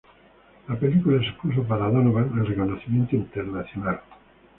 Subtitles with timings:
[0.67, 4.01] La película supuso para Donovan el reconocimiento internacional.